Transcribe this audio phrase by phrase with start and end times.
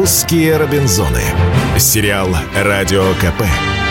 [0.00, 1.20] «Русские Робинзоны».
[1.78, 3.42] Сериал «Радио КП»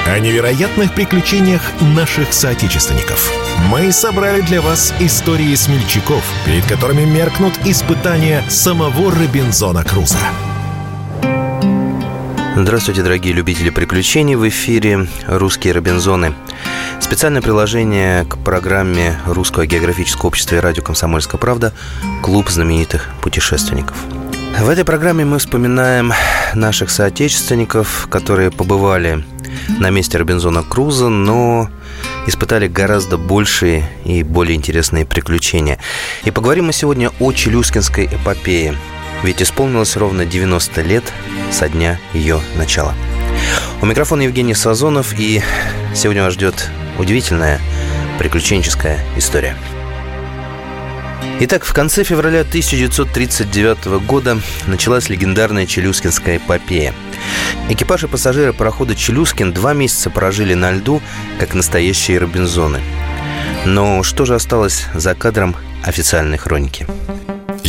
[0.07, 3.31] о невероятных приключениях наших соотечественников.
[3.69, 10.17] Мы собрали для вас истории смельчаков, перед которыми меркнут испытания самого Робинзона Круза.
[12.55, 14.33] Здравствуйте, дорогие любители приключений.
[14.33, 16.33] В эфире «Русские Робинзоны».
[16.99, 21.71] Специальное приложение к программе Русского географического общества и радио «Комсомольская правда»
[22.23, 23.95] «Клуб знаменитых путешественников».
[24.57, 26.11] В этой программе мы вспоминаем
[26.53, 29.23] наших соотечественников, которые побывали
[29.79, 31.69] на месте Робинзона Круза, но
[32.27, 35.79] испытали гораздо большие и более интересные приключения.
[36.25, 38.75] И поговорим мы сегодня о Челюскинской эпопее,
[39.23, 41.03] ведь исполнилось ровно 90 лет
[41.51, 42.93] со дня ее начала.
[43.81, 45.41] У микрофона Евгений Сазонов, и
[45.95, 47.59] сегодня вас ждет удивительная
[48.17, 49.55] приключенческая история–
[51.41, 56.93] Итак, в конце февраля 1939 года началась легендарная Челюскинская эпопея.
[57.69, 61.01] Экипаж и пассажиры парохода «Челюскин» два месяца прожили на льду,
[61.39, 62.81] как настоящие Робинзоны.
[63.65, 66.85] Но что же осталось за кадром официальной хроники?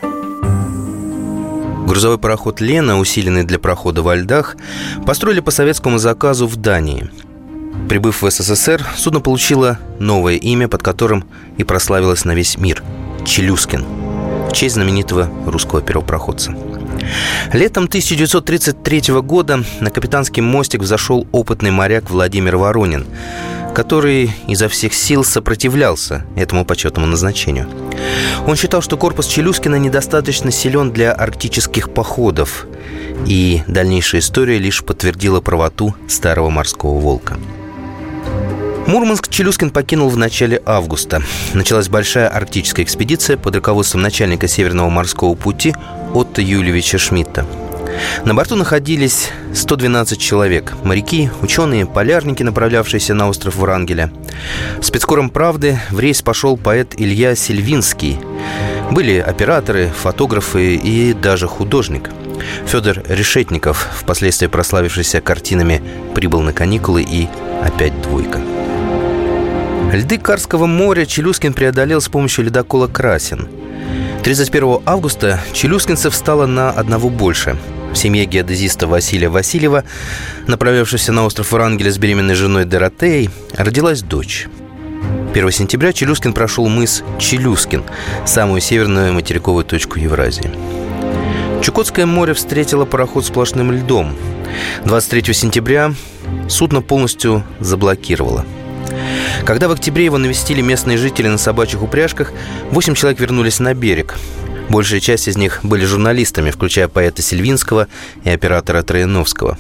[1.87, 4.57] Грузовой пароход «Лена», усиленный для прохода во льдах,
[5.05, 7.11] построили по советскому заказу в Дании.
[7.89, 11.25] Прибыв в СССР, судно получило новое имя, под которым
[11.59, 12.83] и прославилось на весь мир–
[13.27, 13.85] «Челюскин»,
[14.49, 16.55] в честь знаменитого русского первопроходца–
[17.53, 23.07] Летом 1933 года на капитанский мостик взошел опытный моряк Владимир Воронин,
[23.75, 27.69] который изо всех сил сопротивлялся этому почетному назначению.
[28.47, 32.67] Он считал, что корпус Челюскина недостаточно силен для арктических походов,
[33.27, 37.39] и дальнейшая история лишь подтвердила правоту старого морского волка–
[38.87, 41.23] Мурманск Челюскин покинул в начале августа.
[41.55, 45.75] Началась большая арктическая экспедиция под руководством начальника Северного морского пути
[46.15, 47.47] Отто Юлевича Шмидта.
[48.25, 50.75] На борту находились 112 человек.
[50.85, 54.13] Моряки, ученые, полярники, направлявшиеся на остров Врангеля.
[54.81, 58.19] Спецкором «Правды» в рейс пошел поэт Илья Сильвинский.
[58.91, 62.11] Были операторы, фотографы и даже художник.
[62.67, 65.83] Федор Решетников, впоследствии прославившийся картинами
[66.15, 67.29] «Прибыл на каникулы» и
[67.63, 68.41] «Опять двойка».
[69.93, 73.49] Льды Карского моря Челюскин преодолел с помощью ледокола «Красин».
[74.25, 77.59] 31 августа челюскинцев стало на одного больше.
[77.93, 79.85] В семье геодезиста Василия Васильева,
[80.47, 84.49] направлявшегося на остров Врангеля с беременной женой Доротеей, родилась дочь.
[85.35, 87.85] 1 сентября Челюскин прошел мыс Челюскин,
[88.27, 90.51] самую северную материковую точку Евразии.
[91.63, 94.17] Чукотское море встретило пароход сплошным льдом.
[94.85, 95.95] 23 сентября
[96.49, 98.45] судно полностью заблокировало–
[99.45, 102.33] когда в октябре его навестили местные жители на собачьих упряжках,
[102.71, 104.17] восемь человек вернулись на берег.
[104.73, 107.89] Большая часть из них были журналистами, включая поэта Сильвинского
[108.25, 109.59] и оператора Трояновского.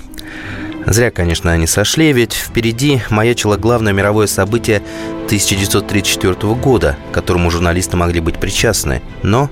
[0.87, 4.78] Зря, конечно, они сошли, ведь впереди маячило главное мировое событие
[5.27, 9.03] 1934 года, к которому журналисты могли быть причастны.
[9.23, 9.50] Но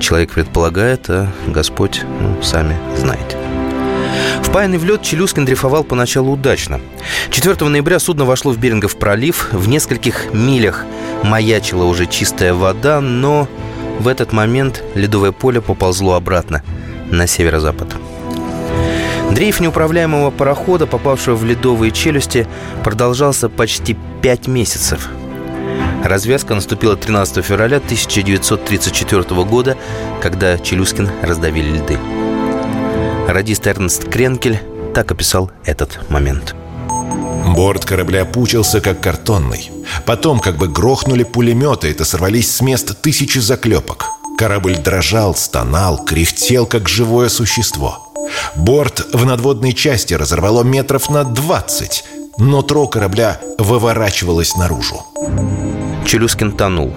[0.00, 3.36] человек предполагает, а Господь, ну, сами знаете.
[4.42, 6.80] Впаянный в лед Челюскин дрейфовал поначалу удачно.
[7.30, 9.52] 4 ноября судно вошло в Берингов пролив.
[9.52, 10.84] В нескольких милях
[11.22, 13.46] маячила уже чистая вода, но
[14.00, 16.62] в этот момент ледовое поле поползло обратно
[17.10, 17.94] на северо-запад.
[19.30, 22.48] Дрейф неуправляемого парохода, попавшего в ледовые челюсти,
[22.82, 25.08] продолжался почти пять месяцев.
[26.02, 29.76] Развязка наступила 13 февраля 1934 года,
[30.22, 31.98] когда Челюскин раздавили льды.
[33.28, 34.60] Радист Эрнст Кренкель
[34.94, 36.54] так описал этот момент.
[37.54, 39.70] Борт корабля пучился, как картонный.
[40.06, 44.06] Потом как бы грохнули пулеметы, это сорвались с мест тысячи заклепок.
[44.38, 48.12] Корабль дрожал, стонал, кряхтел, как живое существо.
[48.56, 52.04] Борт в надводной части разорвало метров на 20.
[52.38, 55.04] Нутро корабля выворачивалось наружу.
[56.06, 56.94] Челюскин тонул.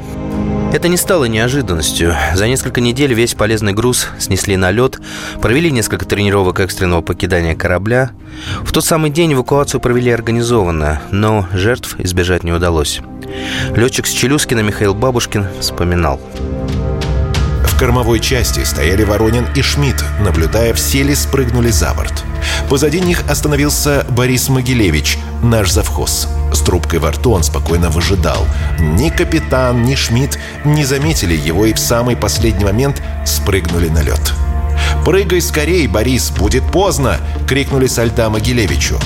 [0.73, 2.15] Это не стало неожиданностью.
[2.33, 4.99] За несколько недель весь полезный груз снесли на лед,
[5.39, 8.09] провели несколько тренировок экстренного покидания корабля.
[8.63, 13.01] В тот самый день эвакуацию провели организованно, но жертв избежать не удалось.
[13.75, 16.19] Летчик с Челюскина Михаил Бабушкин вспоминал.
[17.73, 22.23] В кормовой части стояли Воронин и Шмидт, наблюдая, все ли спрыгнули за борт.
[22.69, 26.27] Позади них остановился Борис Могилевич, наш завхоз.
[26.53, 28.45] С трубкой во рту он спокойно выжидал.
[28.79, 34.33] Ни капитан, ни Шмидт не заметили его и в самый последний момент спрыгнули на лед.
[35.03, 37.17] «Прыгай скорей, Борис, будет поздно!»—
[37.47, 38.99] крикнули со льда Могилевичу.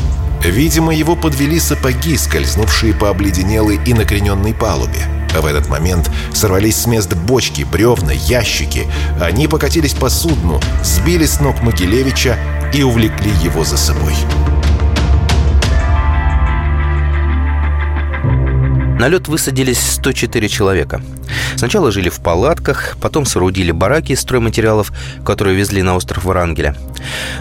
[0.44, 5.06] Видимо, его подвели сапоги, скользнувшие по обледенелой и накрененной палубе.
[5.39, 8.88] В этот момент сорвались с мест бочки, бревна, ящики.
[9.19, 12.38] Они покатились по судну, сбили с ног Могилевича
[12.74, 14.16] и увлекли его за собой.
[18.99, 21.01] На лед высадились 104 человека.
[21.55, 24.91] Сначала жили в палатках, потом соорудили бараки из стройматериалов,
[25.23, 26.75] которые везли на остров Врангеля.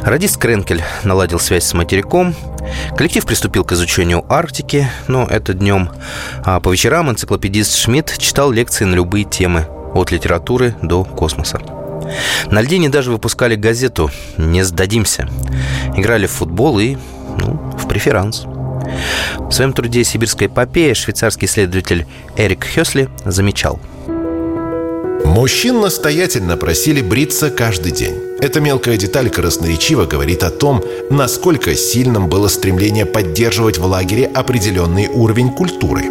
[0.02, 2.34] Радист Кренкель наладил связь с материком.
[2.96, 5.88] Коллектив приступил к изучению Арктики, но это днем.
[6.44, 11.60] А по вечерам энциклопедист Шмидт читал лекции на любые темы, от литературы до космоса.
[12.50, 15.28] На льдине даже выпускали газету «Не сдадимся».
[15.96, 16.96] Играли в футбол и,
[17.38, 18.46] ну, в преферанс.
[19.38, 22.06] В своем труде «Сибирская эпопея» швейцарский исследователь
[22.36, 23.80] Эрик Хёсли замечал.
[25.24, 28.14] Мужчин настоятельно просили бриться каждый день.
[28.40, 35.08] Эта мелкая деталь красноречиво говорит о том, насколько сильным было стремление поддерживать в лагере определенный
[35.08, 36.04] уровень культуры.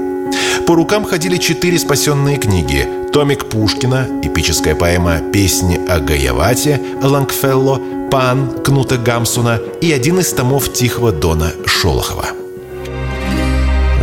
[0.68, 7.80] По рукам ходили четыре спасенные книги Томик Пушкина, эпическая поэма «Песни о Гаявате» Лангфелло,
[8.12, 12.44] «Пан» Кнута Гамсуна и один из томов Тихого Дона Шолохова.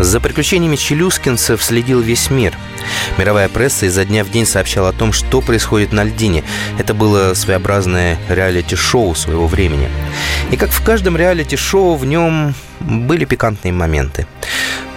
[0.02, 2.58] За приключениями челюскинцев следил весь мир.
[3.19, 6.43] Мировая пресса изо дня в день сообщала о том, что происходит на льдине.
[6.76, 9.88] Это было своеобразное реалити-шоу своего времени.
[10.50, 14.26] И как в каждом реалити-шоу, в нем были пикантные моменты.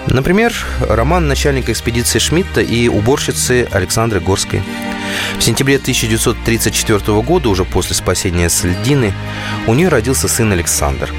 [0.07, 0.51] Например,
[0.89, 4.63] роман начальника экспедиции Шмидта и уборщицы Александры Горской.
[5.37, 9.13] В сентябре 1934 года, уже после спасения с льдины,
[9.67, 11.13] у нее родился сын Александр.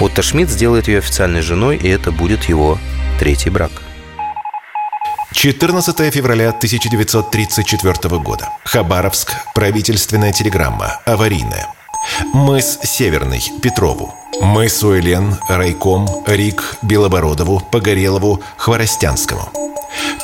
[0.00, 2.78] Отто Шмидт сделает ее официальной женой, и это будет его
[3.18, 3.70] третий брак.
[5.32, 8.50] 14 февраля 1934 года.
[8.64, 9.32] Хабаровск.
[9.54, 11.00] Правительственная телеграмма.
[11.06, 11.68] Аварийная.
[12.32, 13.42] Мыс Северный.
[13.62, 14.14] Петрову.
[14.40, 15.36] Мыс Уэлен.
[15.48, 16.08] Райком.
[16.26, 16.76] Рик.
[16.82, 17.60] Белобородову.
[17.60, 18.42] Погорелову.
[18.56, 19.48] Хворостянскому.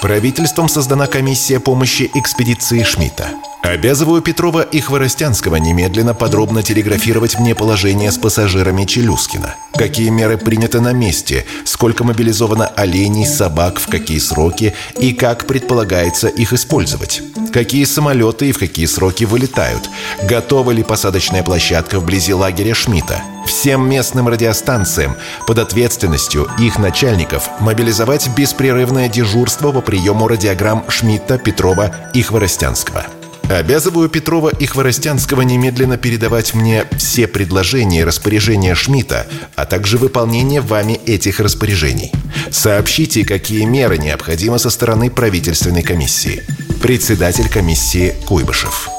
[0.00, 3.29] Правительством создана комиссия помощи экспедиции Шмидта.
[3.62, 9.56] Обязываю Петрова и Хворостянского немедленно подробно телеграфировать мне положение с пассажирами Челюскина.
[9.75, 16.28] Какие меры приняты на месте, сколько мобилизовано оленей, собак, в какие сроки и как предполагается
[16.28, 17.20] их использовать.
[17.52, 19.90] Какие самолеты и в какие сроки вылетают.
[20.22, 23.22] Готова ли посадочная площадка вблизи лагеря Шмидта.
[23.46, 25.16] Всем местным радиостанциям
[25.46, 33.06] под ответственностью их начальников мобилизовать беспрерывное дежурство по приему радиограмм Шмидта, Петрова и Хворостянского.
[33.49, 39.26] Обязываю Петрова и Хворостянского немедленно передавать мне все предложения и распоряжения Шмидта,
[39.57, 42.12] а также выполнение вами этих распоряжений.
[42.50, 46.43] Сообщите, какие меры необходимы со стороны правительственной комиссии.
[46.83, 48.98] Председатель комиссии Куйбышев.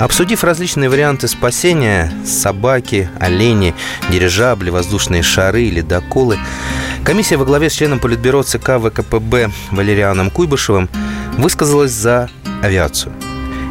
[0.00, 3.74] Обсудив различные варианты спасения– собаки, олени,
[4.08, 6.38] дирижабли, воздушные шары, ледоколы–
[7.04, 10.88] комиссия во главе с членом Политбюро ЦК ВКПБ Валерианом Куйбышевым
[11.36, 12.30] высказалась за
[12.62, 13.12] авиацию.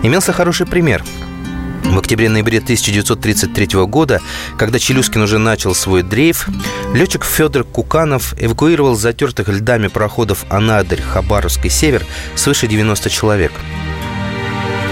[0.04, 1.04] Имелся хороший пример.
[1.84, 4.22] В октябре-ноябре 1933 года,
[4.56, 6.48] когда Челюскин уже начал свой дрейф,
[6.94, 12.06] летчик Федор Куканов эвакуировал с затертых льдами пароходов «Анадырь», «Хабаровск» и «Север»
[12.36, 13.52] свыше 90 человек–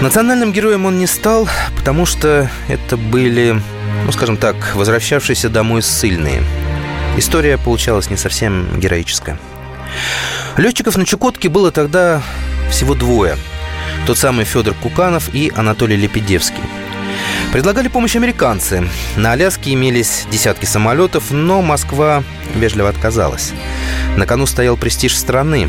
[0.00, 3.60] Национальным героем он не стал, потому что это были,
[4.06, 6.44] ну, скажем так, возвращавшиеся домой ссыльные.
[7.16, 9.38] История получалась не совсем героическая.
[10.56, 12.22] Летчиков на Чукотке было тогда
[12.70, 13.36] всего двое.
[14.06, 16.62] Тот самый Федор Куканов и Анатолий Лепедевский.
[17.52, 18.88] Предлагали помощь американцы.
[19.16, 22.22] На Аляске имелись десятки самолетов, но Москва
[22.54, 23.52] вежливо отказалась.
[24.16, 25.68] На кону стоял престиж страны.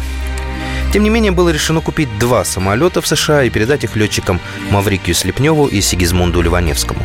[0.92, 4.40] Тем не менее, было решено купить два самолета в США и передать их летчикам
[4.72, 7.02] Маврикию Слепневу и Сигизмунду Ливаневскому.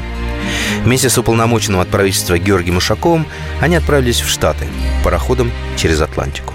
[0.85, 3.27] Вместе с уполномоченным от правительства Георгием Ушаковым
[3.61, 4.67] они отправились в Штаты
[5.03, 6.55] пароходом через Атлантику.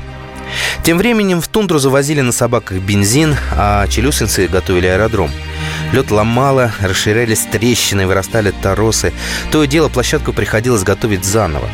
[0.83, 5.29] Тем временем в тундру завозили на собаках бензин, а челюскинцы готовили аэродром.
[5.91, 9.13] Лед ломало, расширялись трещины, вырастали торосы.
[9.51, 11.69] То и дело площадку приходилось готовить заново.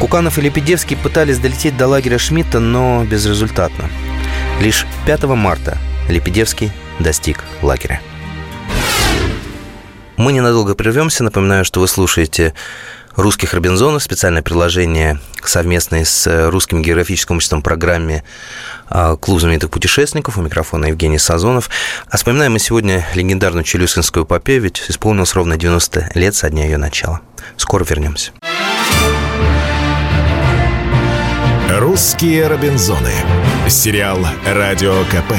[0.00, 3.88] Куканов и Лепедевский пытались долететь до лагеря Шмидта, но безрезультатно.
[4.60, 5.76] Лишь 5 марта
[6.08, 8.00] Лепедевский достиг лагеря.
[10.16, 11.22] Мы ненадолго прервемся.
[11.24, 12.54] Напоминаю, что вы слушаете
[13.16, 18.24] русских Робинзонов, специальное приложение совместное с Русским географическим обществом программе
[18.88, 20.38] а, «Клуб знаменитых путешественников».
[20.38, 21.70] У микрофона Евгений Сазонов.
[22.10, 26.78] А вспоминаем мы сегодня легендарную Челюскинскую эпопею, ведь исполнилось ровно 90 лет со дня ее
[26.78, 27.20] начала.
[27.58, 28.32] Скоро вернемся.
[31.78, 33.12] «Русские Робинзоны».
[33.68, 35.34] Сериал «Радио КП»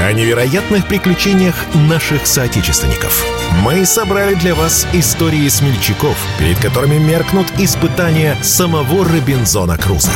[0.00, 3.24] о невероятных приключениях наших соотечественников.
[3.64, 10.12] Мы собрали для вас истории смельчаков, перед которыми меркнут испытания самого Робинзона Круза.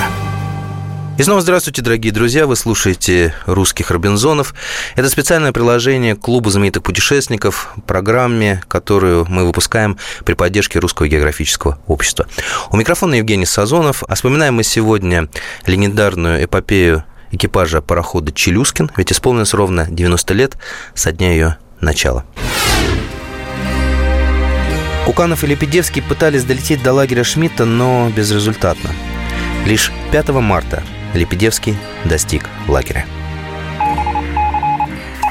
[1.22, 2.48] И снова здравствуйте, дорогие друзья.
[2.48, 4.56] Вы слушаете «Русских Робинзонов».
[4.96, 12.26] Это специальное приложение Клуба знаменитых путешественников, программе, которую мы выпускаем при поддержке Русского географического общества.
[12.72, 14.02] У микрофона Евгений Сазонов.
[14.08, 15.28] А вспоминаем мы сегодня
[15.64, 20.56] легендарную эпопею экипажа парохода «Челюскин», ведь исполнилось ровно 90 лет
[20.92, 22.24] со дня ее начала.
[25.06, 28.90] Куканов и Лепедевский пытались долететь до лагеря Шмидта, но безрезультатно.
[29.64, 30.82] Лишь 5 марта
[31.14, 33.06] Лепедевский достиг лагеря.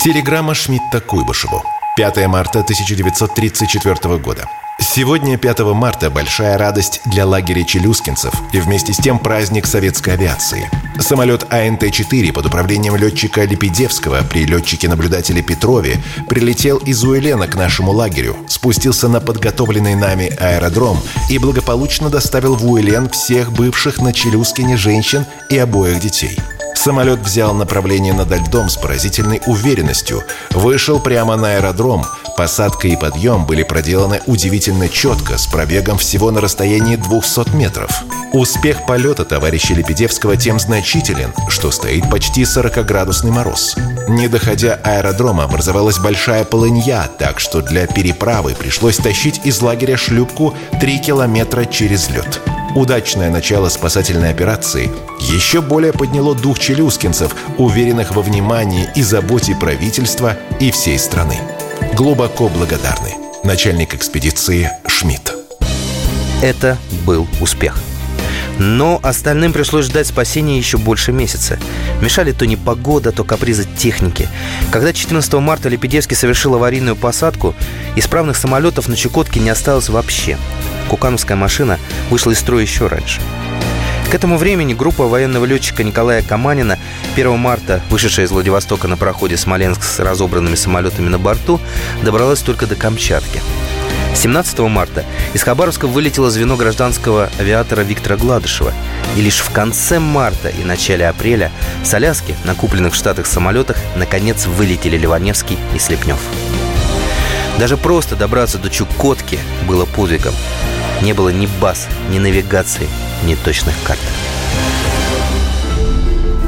[0.04, 1.64] Телеграмма Шмидта Куйбышеву.
[1.98, 4.46] 5 марта 1934 года.
[4.82, 10.70] Сегодня, 5 марта, большая радость для лагеря челюскинцев и вместе с тем праздник советской авиации.
[11.00, 15.98] Самолет АНТ-4 под управлением летчика Лепедевского при летчике-наблюдателе Петрове
[16.28, 22.70] прилетел из Уэлена к нашему лагерю, спустился на подготовленный нами аэродром и благополучно доставил в
[22.70, 26.38] Уэлен всех бывших на Челюскине женщин и обоих детей–
[26.82, 32.04] Самолет взял направление над льдом с поразительной уверенностью, вышел прямо на аэродром.
[32.36, 37.92] Посадка и подъем были проделаны удивительно четко, с пробегом всего на расстоянии 200 метров.
[38.34, 43.76] Успех полета товарища Лепедевского тем значителен, что стоит почти 40-градусный мороз.
[44.08, 50.56] Не доходя аэродрома, образовалась большая полынья, так что для переправы пришлось тащить из лагеря шлюпку
[50.80, 52.42] 3 километра через лед.
[52.76, 60.38] Удачное начало спасательной операции еще более подняло дух челюскинцев, уверенных во внимании и заботе правительства
[60.60, 61.36] и всей страны.
[61.94, 63.16] Глубоко благодарны.
[63.44, 65.34] Начальник экспедиции Шмидт.
[66.42, 67.91] Это был успех.
[68.64, 71.58] Но остальным пришлось ждать спасения еще больше месяца.
[72.00, 74.30] Мешали то непогода, то капризы техники.
[74.72, 77.56] Когда 14 марта Лепедевский совершил аварийную посадку,
[77.96, 80.38] исправных самолетов на Чукотке не осталось вообще.
[80.90, 81.80] Кукановская машина
[82.12, 83.20] вышла из строя еще раньше.
[84.12, 86.78] К этому времени группа военного летчика Николая Каманина
[87.16, 91.60] 1 марта, вышедшая из Владивостока на проходе Смоленск с разобранными самолетами на борту,
[92.04, 93.42] добралась только до Камчатки.
[94.16, 98.74] 17 марта из Хабаровска вылетело звено гражданского авиатора Виктора Гладышева.
[99.16, 101.52] И лишь в конце марта и начале апреля
[101.84, 106.20] с Аляски на купленных в Штатах самолетах наконец вылетели Ливаневский и Слепнев.
[107.58, 110.34] Даже просто добраться до Чукотки было подвигом.
[111.02, 112.88] Не было ни баз, ни навигации,
[113.24, 114.00] ни точных карт.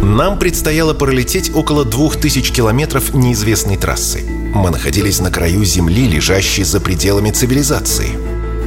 [0.01, 4.42] Нам предстояло пролететь около двух тысяч километров неизвестной трассы.
[4.53, 8.09] Мы находились на краю Земли, лежащей за пределами цивилизации.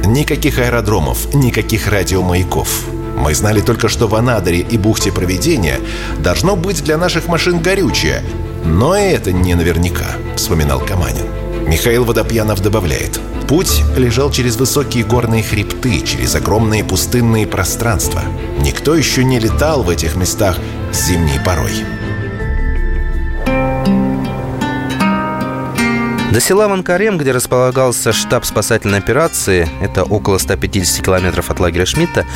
[0.05, 2.85] Никаких аэродромов, никаких радиомаяков.
[3.15, 5.79] Мы знали только, что в Анадыре и бухте Проведения
[6.19, 8.21] должно быть для наших машин горючее.
[8.65, 11.25] Но это не наверняка, вспоминал Каманин.
[11.67, 13.19] Михаил Водопьянов добавляет.
[13.47, 18.23] Путь лежал через высокие горные хребты, через огромные пустынные пространства.
[18.59, 20.57] Никто еще не летал в этих местах
[20.91, 21.71] зимней порой.
[26.37, 32.27] До села Ванкарем, где располагался штаб спасательной операции, это около 150 километров от лагеря Шмидта,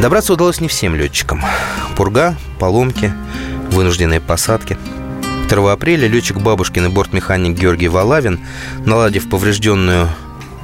[0.00, 1.44] добраться удалось не всем летчикам.
[1.94, 3.12] Пурга, поломки,
[3.70, 4.78] вынужденные посадки–
[5.50, 8.40] 2 апреля летчик Бабушкин и бортмеханик Георгий Валавин,
[8.86, 10.08] наладив поврежденную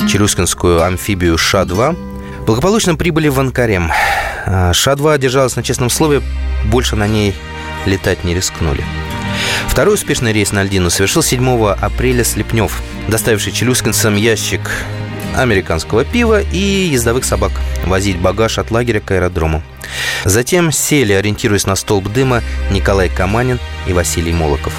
[0.08, 1.94] челюскинскую амфибию Ша-2,
[2.46, 3.92] благополучно прибыли в Анкарем.
[4.46, 6.22] А, Ша-2 держалась на честном слове,
[6.64, 7.34] больше на ней
[7.84, 8.82] летать не рискнули.
[9.66, 14.60] Второй успешный рейс на льдину совершил 7 апреля Слепнев, доставивший челюскинцам ящик
[15.36, 17.52] американского пива и ездовых собак,
[17.84, 19.62] возить багаж от лагеря к аэродрому.
[20.24, 24.74] Затем сели, ориентируясь на столб дыма, Николай Каманин и Василий Молоков.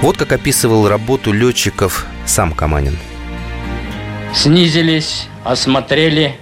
[0.00, 2.98] Вот как описывал работу летчиков сам Каманин.
[4.34, 6.36] снизились, осмотрели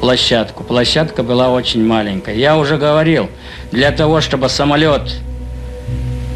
[0.00, 0.64] площадку.
[0.64, 2.34] Площадка была очень маленькая.
[2.34, 3.28] Я уже говорил,
[3.70, 5.20] для того, чтобы самолет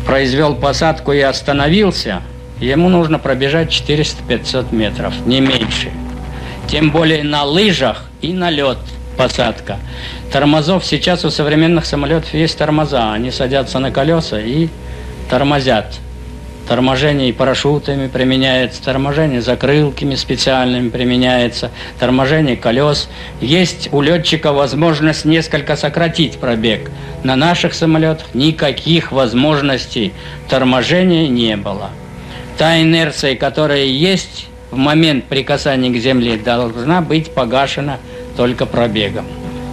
[0.06, 2.23] произвел посадку и остановился,
[2.61, 5.90] ему нужно пробежать 400-500 метров, не меньше.
[6.68, 8.78] Тем более на лыжах и на лед
[9.16, 9.78] посадка.
[10.32, 13.12] Тормозов сейчас у современных самолетов есть тормоза.
[13.12, 14.68] Они садятся на колеса и
[15.28, 15.99] тормозят.
[16.69, 23.09] Торможение парашютами применяется, торможение закрылками специальными применяется, торможение колес.
[23.40, 26.90] Есть у летчика возможность несколько сократить пробег.
[27.25, 30.12] На наших самолетах никаких возможностей
[30.49, 31.90] торможения не было.
[32.59, 37.99] Та инерция, которая есть в момент прикасания к земле, должна быть погашена
[38.37, 39.26] только пробегом.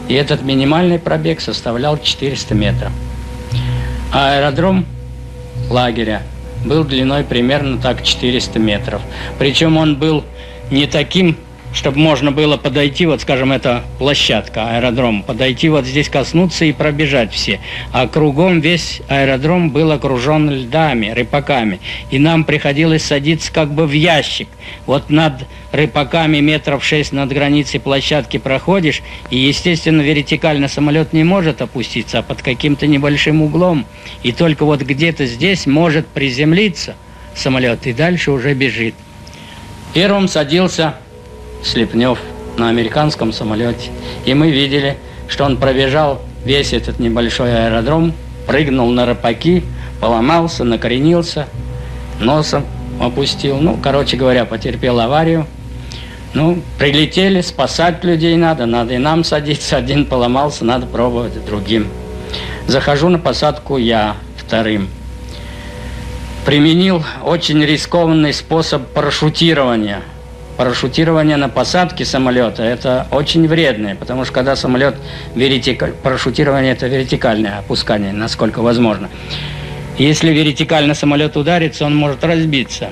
[0.08, 2.92] И этот минимальный пробег составлял 400 метров.
[4.12, 4.88] Аэродром
[5.70, 6.24] лагеря
[6.66, 9.02] был длиной примерно так 400 метров.
[9.38, 10.24] Причем он был
[10.72, 11.38] не таким
[11.74, 17.32] чтобы можно было подойти, вот скажем, это площадка, аэродром, подойти вот здесь коснуться и пробежать
[17.32, 17.60] все.
[17.92, 21.80] А кругом весь аэродром был окружен льдами, рыпаками.
[22.10, 24.48] И нам приходилось садиться как бы в ящик.
[24.86, 31.62] Вот над рыпаками метров шесть над границей площадки проходишь, и, естественно, вертикально самолет не может
[31.62, 33.86] опуститься, а под каким-то небольшим углом.
[34.24, 36.96] И только вот где-то здесь может приземлиться
[37.36, 38.96] самолет, и дальше уже бежит.
[39.94, 40.96] Первым садился
[41.64, 42.20] Слепнев
[42.58, 43.92] на американском самолете.
[44.26, 44.98] И мы видели,
[45.28, 48.14] что он пробежал весь этот небольшой аэродром,
[48.48, 49.64] прыгнул на рапаки,
[50.00, 51.48] поломался, накоренился,
[52.20, 52.66] носом
[53.00, 53.58] опустил.
[53.58, 55.46] Ну, короче говоря, потерпел аварию.
[56.34, 59.78] Ну, прилетели, спасать людей надо, надо и нам садиться.
[59.78, 61.88] Один поломался, надо пробовать другим.
[62.68, 64.90] Захожу на посадку я вторым.
[66.46, 70.02] Применил очень рискованный способ парашютирования–
[70.60, 74.94] парашютирование на посадке самолета– это очень вредное, потому что когда самолет
[75.34, 75.94] вертикаль...
[75.94, 79.10] парашютирование– это вертикальное опускание, насколько возможно.
[79.98, 82.90] Если вертикально самолет ударится, он может разбиться.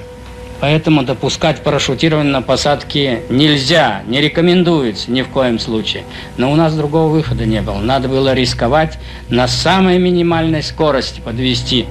[0.62, 6.06] Поэтому допускать парашютирование на посадке нельзя, не рекомендуется ни в коем случае.
[6.38, 7.80] Но у нас другого выхода не было.
[7.80, 11.86] Надо было рисковать на самой минимальной скорости подвести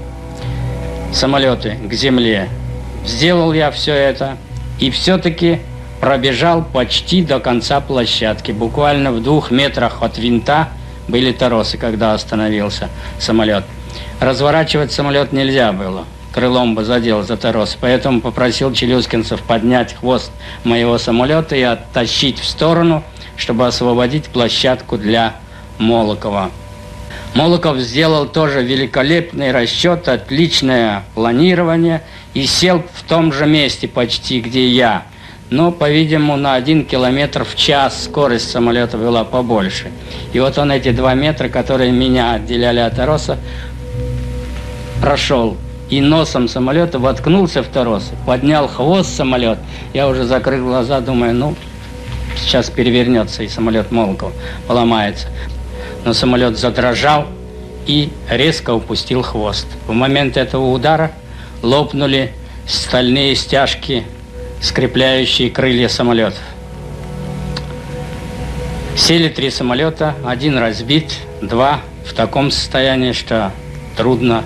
[1.12, 2.48] самолеты к земле.
[3.04, 4.38] Сделал я все это–
[4.78, 5.60] и все-таки
[6.00, 8.52] пробежал почти до конца площадки.
[8.52, 10.68] Буквально в двух метрах от винта
[11.08, 13.64] были торосы, когда остановился самолет.
[14.20, 16.04] Разворачивать самолет нельзя было.
[16.32, 17.78] Крылом бы задел за торос.
[17.80, 20.30] Поэтому попросил челюскинцев поднять хвост
[20.64, 23.02] моего самолета и оттащить в сторону,
[23.36, 25.36] чтобы освободить площадку для
[25.78, 26.50] Молокова.
[27.34, 32.02] Молоков сделал тоже великолепный расчет, отличное планирование
[32.36, 35.04] и сел в том же месте почти, где я.
[35.48, 39.90] Но, по-видимому, на один километр в час скорость самолета была побольше.
[40.32, 43.38] И вот он эти два метра, которые меня отделяли от Ороса,
[45.00, 45.56] прошел.
[45.88, 49.58] И носом самолета воткнулся в торос, поднял хвост самолет.
[49.94, 51.54] Я уже закрыл глаза, думаю, ну,
[52.36, 54.32] сейчас перевернется, и самолет Молоков
[54.66, 55.28] поломается
[56.06, 57.26] но самолет задрожал
[57.86, 59.66] и резко упустил хвост.
[59.88, 61.10] В момент этого удара
[61.62, 62.32] лопнули
[62.66, 64.04] стальные стяжки,
[64.60, 66.40] скрепляющие крылья самолетов.
[68.96, 73.52] Сели три самолета, один разбит, два в таком состоянии, что
[73.96, 74.42] трудно,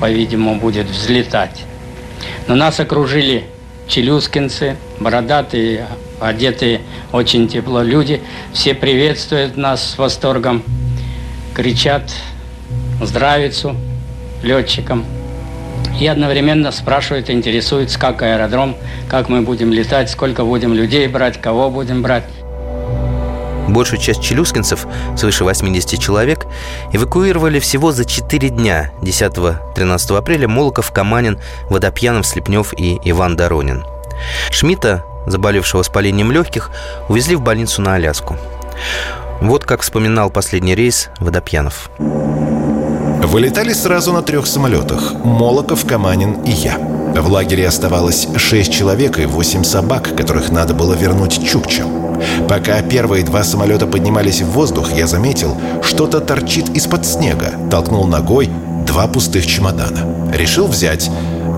[0.00, 1.64] по-видимому, будет взлетать.
[2.48, 3.44] Но нас окружили
[3.88, 5.86] челюскинцы, бородатые,
[6.20, 6.80] одетые
[7.12, 8.22] очень тепло люди.
[8.52, 10.62] Все приветствуют нас с восторгом
[11.54, 12.10] кричат
[13.02, 13.76] здравицу
[14.42, 15.04] летчикам
[15.98, 18.76] и одновременно спрашивают, интересуются, как аэродром,
[19.08, 22.24] как мы будем летать, сколько будем людей брать, кого будем брать.
[23.68, 26.46] Большую часть челюскинцев, свыше 80 человек,
[26.92, 33.84] эвакуировали всего за 4 дня 10-13 апреля Молоков, Каманин, Водопьянов, Слепнев и Иван Доронин.
[34.50, 36.70] Шмидта, заболевшего воспалением легких,
[37.08, 38.36] увезли в больницу на Аляску.
[39.40, 41.90] Вот как вспоминал последний рейс Водопьянов.
[43.22, 46.78] Вылетали сразу на трех самолетах– Молоков, Каманин и я.
[46.78, 52.18] В лагере оставалось шесть человек и восемь собак, которых надо было вернуть Чукчам.
[52.48, 57.52] Пока первые два самолета поднимались в воздух, я заметил, что-то торчит из-под снега.
[57.70, 58.50] Толкнул ногой
[58.86, 60.32] два пустых чемодана.
[60.32, 61.10] Решил взять.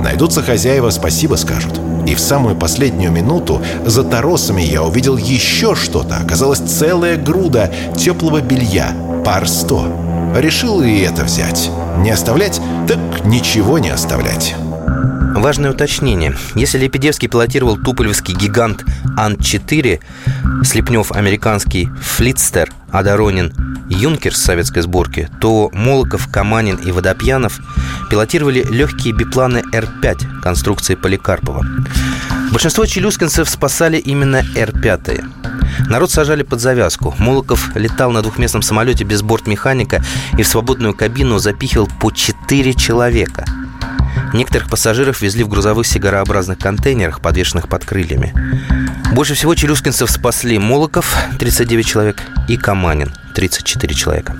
[0.03, 1.81] Найдутся хозяева, спасибо скажут.
[2.07, 6.17] И в самую последнюю минуту за торосами я увидел еще что-то.
[6.17, 8.93] Оказалось целая груда теплого белья,
[9.25, 9.87] пар сто.
[10.35, 11.71] Решил и это взять.
[11.99, 14.55] Не оставлять, так ничего не оставлять.
[15.35, 16.35] Важное уточнение.
[16.55, 18.85] Если Лепедевский пилотировал туполевский гигант
[19.17, 20.01] Ан-4,
[20.65, 23.53] Слепнев американский Флитстер, а Доронин
[23.89, 27.61] Юнкер с советской сборки, то Молоков, Каманин и Водопьянов
[28.09, 31.65] пилотировали легкие бипланы Р-5 конструкции Поликарпова.
[32.53, 35.89] Большинство челюскинцев спасали именно Р-5.
[35.89, 37.15] Народ сажали под завязку.
[37.19, 40.05] Молоков летал на двухместном самолете без бортмеханика
[40.39, 43.45] и в свободную кабину запихивал по четыре человека–
[44.33, 48.33] Некоторых пассажиров везли в грузовых сигарообразных контейнерах, подвешенных под крыльями.
[49.13, 54.37] Больше всего челюскинцев спасли Молоков, 39 человек, и Каманин, 34 человека.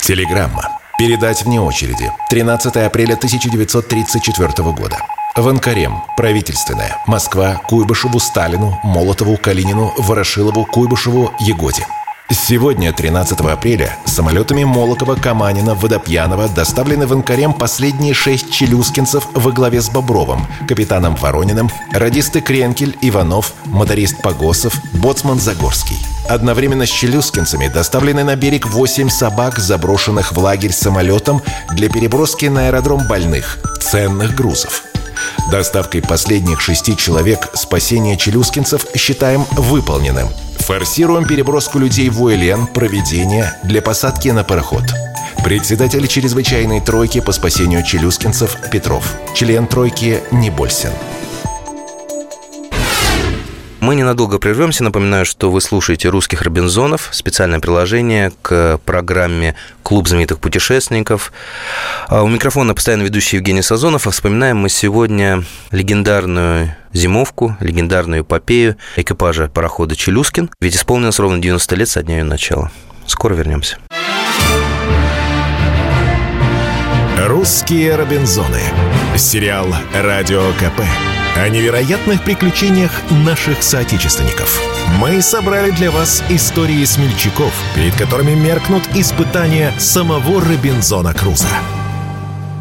[0.00, 0.68] Телеграмма.
[0.98, 2.10] Передать вне очереди.
[2.28, 4.98] 13 апреля 1934 года.
[5.36, 6.02] Ванкарем.
[6.16, 6.98] Правительственная.
[7.06, 7.60] Москва.
[7.68, 11.86] Куйбышеву, Сталину, Молотову, Калинину, Ворошилову, Куйбышеву, Егоде.
[12.32, 19.80] Сегодня, 13 апреля, самолетами Молокова, Каманина, Водопьянова доставлены в Анкарем последние шесть челюскинцев во главе
[19.80, 25.98] с Бобровым, капитаном Ворониным, радисты Кренкель, Иванов, моторист Погосов, боцман Загорский.
[26.28, 32.66] Одновременно с челюскинцами доставлены на берег 8 собак, заброшенных в лагерь самолетом для переброски на
[32.66, 34.89] аэродром больных, ценных грузов.
[35.50, 40.28] Доставкой последних шести человек спасение челюскинцев считаем выполненным–
[40.60, 44.84] Форсируем переброску людей в УЛН проведение для посадки на пароход.
[45.42, 49.16] Председатель чрезвычайной тройки по спасению челюскинцев Петров.
[49.34, 50.90] Член тройки Небольсин.
[53.80, 54.84] Мы ненадолго прервемся.
[54.84, 61.32] Напоминаю, что вы слушаете «Русских Робинзонов», специальное приложение к программе «Клуб знаменитых путешественников».
[62.06, 64.06] А у микрофона постоянно ведущий Евгений Сазонов.
[64.06, 70.50] А вспоминаем мы сегодня легендарную зимовку, легендарную эпопею экипажа парохода «Челюскин».
[70.60, 72.70] Ведь исполнилось ровно 90 лет со дня ее начала.
[73.06, 73.78] Скоро вернемся.
[77.16, 78.60] «Русские Робинзоны».
[79.16, 80.82] Сериал «Радио КП»
[81.42, 84.60] о невероятных приключениях наших соотечественников.
[84.98, 91.48] Мы собрали для вас истории смельчаков, перед которыми меркнут испытания самого Робинзона Круза.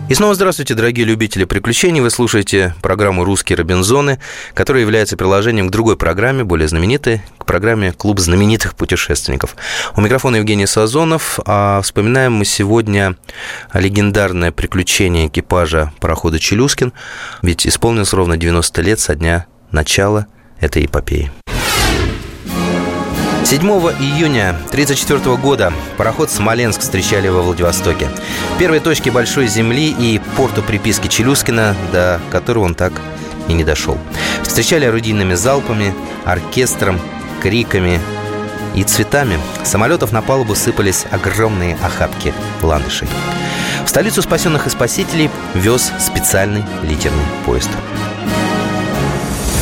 [0.09, 2.01] И снова здравствуйте, дорогие любители приключений.
[2.01, 4.17] Вы слушаете программу «Русские Робинзоны»,
[4.55, 9.55] которая является приложением к другой программе, более знаменитой, к программе «Клуб знаменитых путешественников».
[9.95, 11.39] У микрофона Евгений Сазонов.
[11.45, 13.17] А вспоминаем мы сегодня
[13.71, 16.91] легендарное приключение экипажа парохода «Челюскин»,
[17.43, 20.25] ведь исполнилось ровно 90 лет со дня начала
[20.59, 21.31] этой эпопеи.
[23.49, 28.07] 7 июня 1934 года пароход «Смоленск» встречали во Владивостоке.
[28.59, 32.93] Первой точке Большой Земли и порту приписки Челюскина, до которого он так
[33.47, 33.97] и не дошел.
[34.43, 36.99] Встречали орудийными залпами, оркестром,
[37.41, 37.99] криками
[38.75, 39.39] и цветами.
[39.63, 43.07] Самолетов на палубу сыпались огромные охапки ландышей.
[43.83, 47.71] В столицу спасенных и спасителей вез специальный литерный поезд.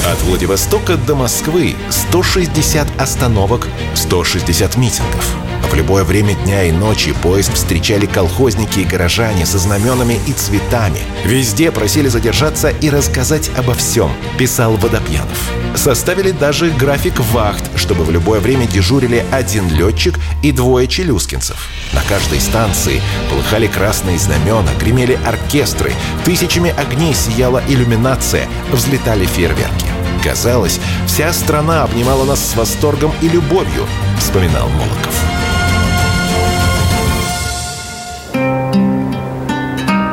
[0.07, 5.35] От Владивостока до Москвы 160 остановок, 160 митингов.
[5.69, 11.01] В любое время дня и ночи поезд встречали колхозники и горожане со знаменами и цветами.
[11.25, 15.51] Везде просили задержаться и рассказать обо всем, писал Водопьянов.
[15.75, 21.67] Составили даже график вахт, чтобы в любое время дежурили один летчик и двое челюскинцев.
[21.91, 25.91] На каждой станции полыхали красные знамена, гремели оркестры,
[26.23, 29.96] тысячами огней сияла иллюминация, взлетали фейерверки.
[30.27, 33.87] Казалось, вся страна обнимала нас с восторгом и любовью,
[34.19, 35.23] вспоминал Молоков.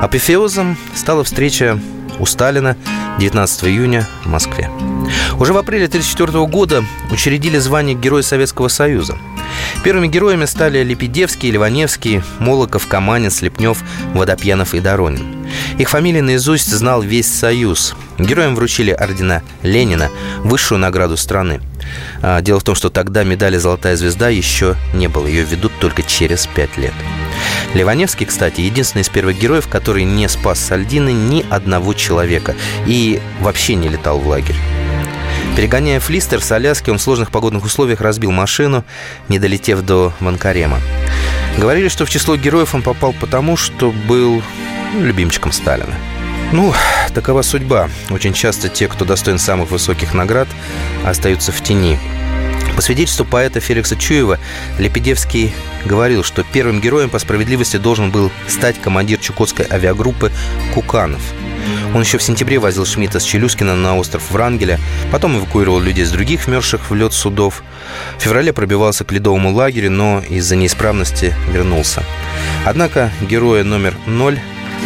[0.00, 1.80] Апофеозом стала встреча
[2.20, 2.76] у Сталина
[3.18, 4.70] 19 июня в Москве.
[5.40, 9.18] Уже в апреле 1934 года учредили звание Героя Советского Союза.
[9.82, 13.82] Первыми героями стали Лепедевский, Ливаневский, Молоков, Каманин, Слепнев,
[14.14, 15.46] Водопьянов и Доронин.
[15.78, 17.94] Их фамилии наизусть знал весь Союз.
[18.18, 20.10] Героям вручили ордена Ленина,
[20.42, 21.60] высшую награду страны.
[22.22, 25.26] А, дело в том, что тогда медали «Золотая звезда» еще не было.
[25.26, 26.94] Ее ведут только через пять лет.
[27.74, 32.54] Ливаневский, кстати, единственный из первых героев, который не спас Сальдины ни одного человека
[32.86, 34.56] и вообще не летал в лагерь.
[35.56, 38.84] Перегоняя флистер с Аляски, он в сложных погодных условиях разбил машину,
[39.28, 40.80] не долетев до Ванкарема.
[41.56, 44.42] Говорили, что в число героев он попал потому, что был
[44.94, 45.94] ну, любимчиком Сталина.
[46.50, 46.74] Ну,
[47.14, 47.88] такова судьба.
[48.10, 50.48] Очень часто те, кто достоин самых высоких наград,
[51.04, 52.00] остаются в тени.
[52.74, 54.40] По свидетельству поэта Феликса Чуева,
[54.80, 60.32] Лепедевский говорил, что первым героем по справедливости должен был стать командир чукотской авиагруппы
[60.74, 61.22] Куканов–
[61.94, 64.78] он еще в сентябре возил Шмидта с Челюскина на остров Врангеля,
[65.10, 67.62] потом эвакуировал людей с других вмерзших в лед судов.
[68.18, 72.02] В феврале пробивался к ледовому лагерю, но из-за неисправности вернулся.
[72.66, 74.40] Однако героя номер ноль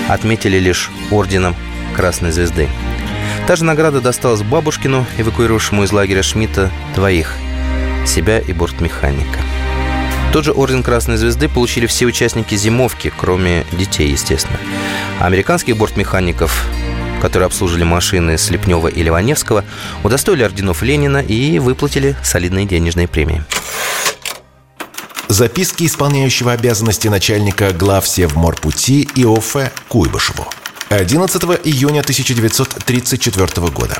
[0.09, 1.57] отметили лишь орденом
[1.97, 2.69] Красной Звезды.
[3.47, 7.35] Та же награда досталась Бабушкину, эвакуировавшему из лагеря Шмидта двоих–
[8.07, 9.41] себя и бортмеханика.
[10.33, 14.59] Тот же Орден Красной Звезды получили все участники зимовки, кроме детей, естественно.
[15.21, 16.67] А американских бортмехаников
[17.21, 19.65] которые обслуживали машины Слепнева и Ливаневского,
[20.05, 23.43] удостоили орденов Ленина и выплатили солидные денежные премии.
[25.29, 30.47] Записки исполняющего обязанности начальника глав Севморпути Иофе Куйбышеву.
[30.89, 33.99] 11 июня 1934 года.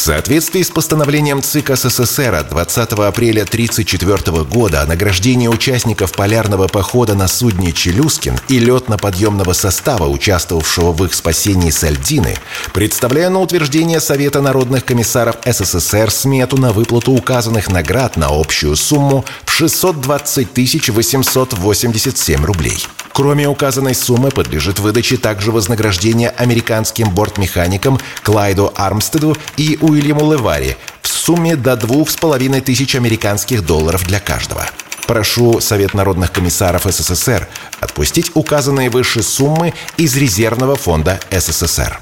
[0.00, 7.14] Соответствии с постановлением ЦИК СССР от 20 апреля 1934 года о награждении участников полярного похода
[7.14, 12.38] на судне «Челюскин» и летно-подъемного состава, участвовавшего в их спасении Сальдины,
[12.72, 19.26] представляю на утверждение Совета народных комиссаров СССР смету на выплату указанных наград на общую сумму
[19.44, 20.48] в 620
[20.88, 22.86] 887 рублей.
[23.12, 31.08] Кроме указанной суммы подлежит выдаче также вознаграждение американским бортмеханикам Клайду Армстеду и Уильяму Левари в
[31.08, 34.64] сумме до двух с половиной тысяч американских долларов для каждого.
[35.06, 37.48] Прошу Совет народных комиссаров СССР
[37.80, 41.98] отпустить указанные выше суммы из резервного фонда СССР.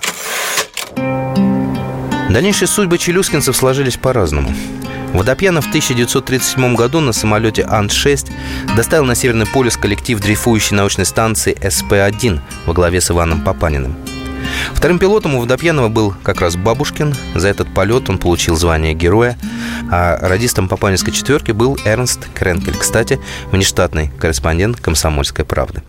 [2.28, 4.54] Дальнейшие судьбы челюскинцев сложились по-разному.
[5.12, 8.30] Водопьянов в 1937 году на самолете Ан-6
[8.76, 13.96] доставил на Северный полюс коллектив дрейфующей научной станции СП-1 во главе с Иваном Папаниным.
[14.72, 17.14] Вторым пилотом у Водопьянова был как раз Бабушкин.
[17.34, 19.38] За этот полет он получил звание героя.
[19.90, 22.76] А радистом Папанинской четверки был Эрнст Кренкель.
[22.76, 23.18] Кстати,
[23.50, 25.82] внештатный корреспондент «Комсомольской правды».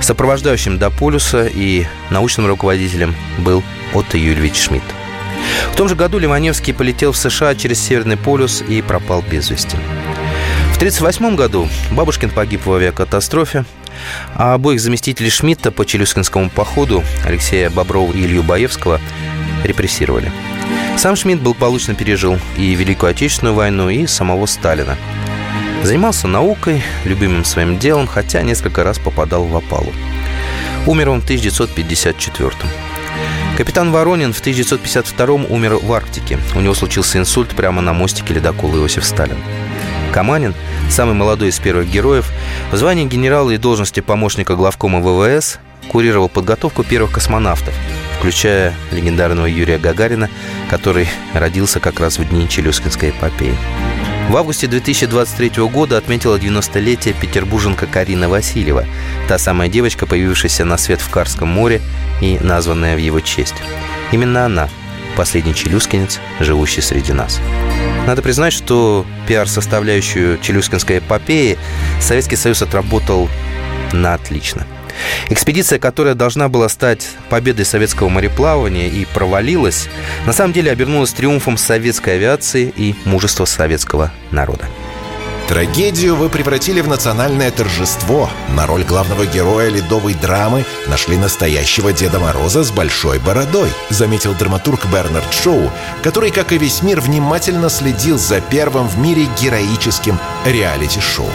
[0.00, 4.84] Сопровождающим до полюса и научным руководителем был Отто Юльевич Шмидт.
[5.72, 9.76] В том же году Ливаневский полетел в США через Северный полюс и пропал без вести.
[10.72, 13.64] В 1938 году Бабушкин погиб в авиакатастрофе,
[14.34, 19.00] а обоих заместителей Шмидта по Челюскинскому походу Алексея Боброва и Илью Баевского
[19.62, 20.30] репрессировали.
[20.96, 24.96] Сам Шмидт был получно пережил и Великую Отечественную войну, и самого Сталина.
[25.82, 29.92] Занимался наукой, любимым своим делом, хотя несколько раз попадал в опалу.
[30.86, 32.52] Умер он в 1954
[33.56, 36.40] Капитан Воронин в 1952 умер в Арктике.
[36.56, 39.36] У него случился инсульт прямо на мостике ледокола Иосиф Сталин.
[40.12, 40.54] Каманин,
[40.90, 42.32] самый молодой из первых героев,
[42.72, 47.74] в звании генерала и должности помощника главкома ВВС курировал подготовку первых космонавтов,
[48.18, 50.30] включая легендарного Юрия Гагарина,
[50.68, 53.54] который родился как раз в дни Челюскинской эпопеи.
[54.30, 58.86] В августе 2023 года отметила 90-летие петербурженка Карина Васильева,
[59.28, 61.82] та самая девочка, появившаяся на свет в Карском море
[62.20, 63.54] и названная в его честь.
[64.12, 64.68] Именно она–
[65.16, 67.40] последний челюскинец, живущий среди нас.
[68.06, 71.58] Надо признать, что пиар-составляющую челюскинской эпопеи
[72.00, 73.28] Советский Союз отработал
[73.92, 74.66] на отлично–
[75.28, 79.88] Экспедиция, которая должна была стать победой советского мореплавания и провалилась,
[80.26, 84.66] на самом деле обернулась триумфом советской авиации и мужества советского народа.
[85.48, 88.30] Трагедию вы превратили в национальное торжество.
[88.56, 94.86] На роль главного героя ледовой драмы нашли настоящего Деда Мороза с большой бородой, заметил драматург
[94.86, 95.70] Бернард Шоу,
[96.02, 101.28] который, как и весь мир, внимательно следил за первым в мире героическим реалити-шоу.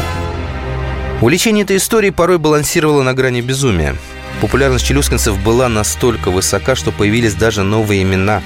[1.22, 3.96] Увлечение этой историей порой балансировало на грани безумия.
[4.42, 8.42] Популярность челюскинцев была настолько высока, что появились даже новые имена.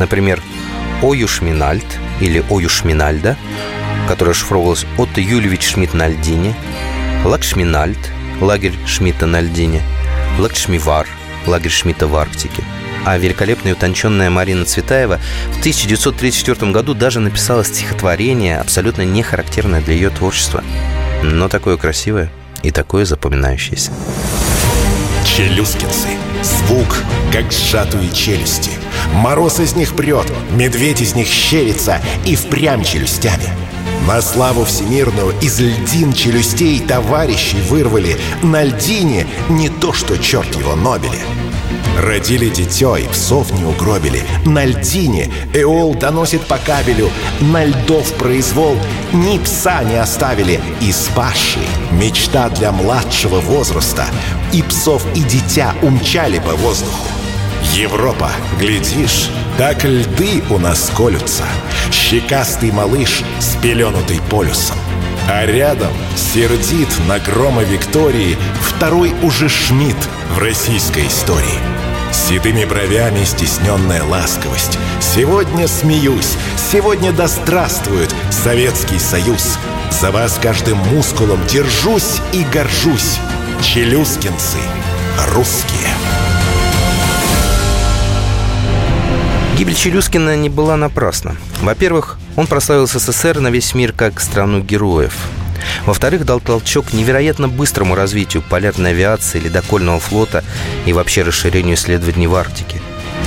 [0.00, 0.42] Например,
[1.00, 1.86] Оюшминальд
[2.20, 3.38] или Оюшминальда,
[4.08, 6.54] которая шифровалась Отто Юльевич Шмидт на льдине,
[7.24, 7.98] Лакшминальд,
[8.40, 9.82] лагерь Шмидта на льдине,
[10.38, 11.06] Лакшмивар,
[11.46, 12.64] лагерь Шмидта в Арктике.
[13.04, 15.20] А великолепная и утонченная Марина Цветаева
[15.52, 20.64] в 1934 году даже написала стихотворение, абсолютно не характерное для ее творчества–
[21.22, 22.30] но такое красивое
[22.62, 23.92] и такое запоминающееся.
[25.24, 26.08] Челюскинцы.
[26.42, 28.70] Звук, как сжатые челюсти.
[29.12, 33.48] Мороз из них прет, медведь из них щерится и впрямь челюстями.
[34.08, 38.16] На славу всемирную из льдин челюстей товарищей вырвали.
[38.42, 41.18] На льдине не то, что черт его Нобеле.
[41.98, 44.22] Родили дитё и псов не угробили.
[44.46, 47.10] На льдине Эол доносит по кабелю.
[47.40, 48.78] На льдов произвол
[49.12, 50.58] ни пса не оставили.
[50.80, 54.06] И спасший мечта для младшего возраста.
[54.54, 57.17] И псов, и дитя умчали по воздуху.
[57.74, 61.44] Европа, глядишь, так льды у нас колются.
[61.92, 64.76] Щекастый малыш, спеленутый полюсом.
[65.28, 69.98] А рядом сердит на грома Виктории Второй уже Шмидт
[70.34, 71.58] в российской истории.
[72.12, 74.78] Седыми бровями стесненная ласковость.
[75.00, 76.36] Сегодня смеюсь,
[76.72, 79.58] сегодня да здравствует Советский Союз.
[79.90, 83.18] За вас каждым мускулом держусь и горжусь.
[83.62, 84.58] Челюскинцы
[85.34, 86.17] русские.
[89.58, 91.34] Гибель Челюскина не была напрасна.
[91.62, 95.16] Во-первых, он прославился СССР на весь мир как страну героев.
[95.84, 100.44] Во-вторых, дал толчок невероятно быстрому развитию полярной авиации, ледокольного флота
[100.86, 102.80] и вообще расширению исследований в Арктике.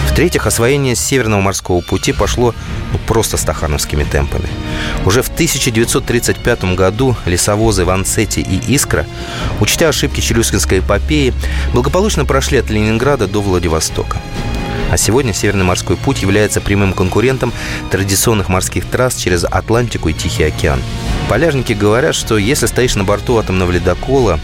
[0.10, 2.56] В-третьих, освоение Северного морского пути пошло
[2.94, 4.48] ну, просто стахановскими темпами.
[5.06, 9.06] Уже в 1935 году лесовозы Ванцетти и Искра,
[9.60, 11.34] учтя ошибки Челюскинской эпопеи,
[11.74, 14.16] благополучно прошли от Ленинграда до Владивостока.
[14.92, 17.54] А сегодня Северный морской путь является прямым конкурентом
[17.90, 20.82] традиционных морских трасс через Атлантику и Тихий океан.
[21.30, 24.38] Полярники говорят, что если стоишь на борту атомного ледокола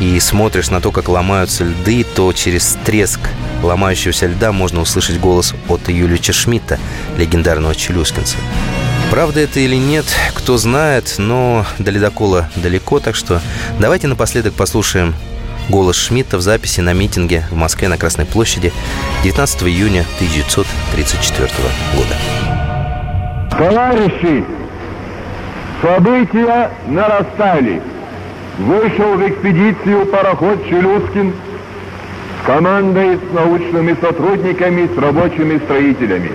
[0.00, 3.20] и смотришь на то, как ломаются льды, то через треск
[3.62, 6.80] ломающегося льда можно услышать голос Отто Юлича Шмидта,
[7.16, 8.36] легендарного челюскинца.
[9.10, 13.40] Правда это или нет, кто знает, но до ледокола далеко, так что
[13.78, 15.14] давайте напоследок послушаем
[15.68, 18.72] голос Шмидта в записи на митинге в Москве на Красной площади
[19.22, 21.48] 19 июня 1934
[21.96, 22.14] года.
[23.50, 24.44] Товарищи,
[25.82, 27.80] события нарастали.
[28.58, 31.32] Вышел в экспедицию пароход «Челюскин»
[32.42, 36.30] с командой, с научными сотрудниками, с рабочими строителями.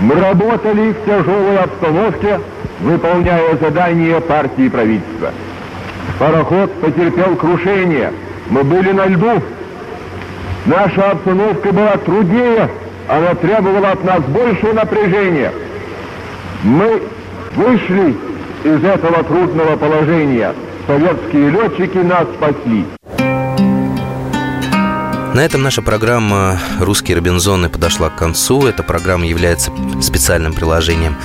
[0.00, 2.40] Мы работали в тяжелой обстановке,
[2.80, 5.32] выполняя задания партии и правительства.
[6.18, 8.12] Пароход потерпел крушение–
[8.48, 9.42] мы были на льду.
[10.66, 12.70] Наша обстановка была труднее,
[13.08, 15.52] она требовала от нас больше напряжения.
[16.62, 17.02] Мы
[17.54, 18.16] вышли
[18.64, 20.54] из этого трудного положения.
[20.86, 22.84] Советские летчики нас спасли.
[25.34, 28.66] На этом наша программа «Русские Робинзоны» подошла к концу.
[28.68, 31.16] Эта программа является специальным приложением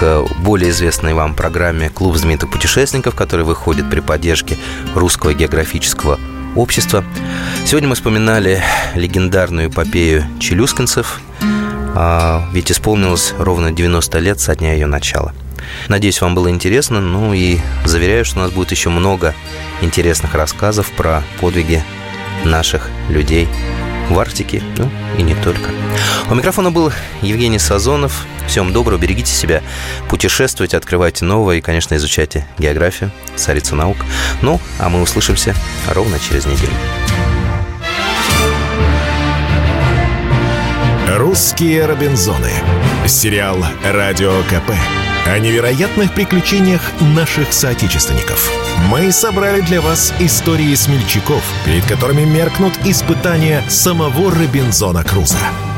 [0.00, 4.58] к более известной вам программе «Клуб знаменитых путешественников», который выходит при поддержке
[4.96, 6.18] Русского географического
[6.56, 7.04] общества.
[7.66, 8.62] Сегодня мы вспоминали
[8.94, 11.20] легендарную эпопею челюскинцев,
[11.94, 15.32] а, ведь исполнилось ровно 90 лет со дня ее начала.
[15.88, 19.34] Надеюсь, вам было интересно, ну и заверяю, что у нас будет еще много
[19.80, 21.82] интересных рассказов про подвиги
[22.44, 23.48] наших людей
[24.10, 25.70] в Арктике, ну и не только.
[26.30, 28.26] У микрофона был Евгений Сазонов.
[28.46, 29.62] Всем доброго, берегите себя,
[30.08, 33.96] путешествуйте, открывайте новое и, конечно, изучайте географию, царицу наук.
[34.42, 35.54] Ну, а мы услышимся
[35.88, 36.72] ровно через неделю.
[41.08, 42.52] «Русские Робинзоны».
[43.06, 44.72] Сериал «Радио КП»
[45.26, 48.50] о невероятных приключениях наших соотечественников.
[48.90, 55.38] Мы собрали для вас истории смельчаков, перед которыми меркнут испытания самого Робинзона Круза–